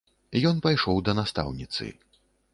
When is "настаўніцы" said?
1.21-1.93